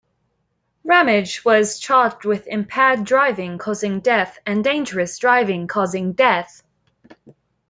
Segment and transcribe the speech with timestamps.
[0.83, 6.63] Ramage was charged with impaired driving causing death and dangerous driving causing death.